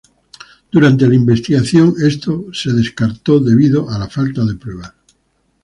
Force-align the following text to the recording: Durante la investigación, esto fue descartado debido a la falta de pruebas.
Durante 0.71 1.07
la 1.07 1.13
investigación, 1.13 1.93
esto 2.03 2.45
fue 2.51 2.73
descartado 2.73 3.39
debido 3.39 3.87
a 3.87 3.99
la 3.99 4.09
falta 4.09 4.43
de 4.43 4.55
pruebas. 4.55 4.93